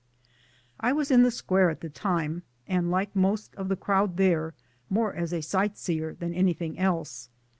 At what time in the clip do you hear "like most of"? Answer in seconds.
2.89-3.67